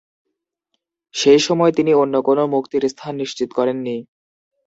সেই 1.15 1.39
সময় 1.39 1.71
তিনি 1.71 1.91
অন্য 1.93 2.15
কোন 2.21 2.39
মুক্তির 2.45 2.83
স্থান 2.89 3.13
নিশ্চিত 3.15 3.49
করেননি। 3.53 3.95